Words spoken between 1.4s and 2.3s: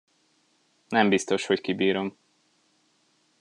hogy kibírom.